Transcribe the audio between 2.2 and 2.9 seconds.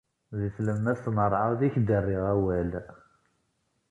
awal.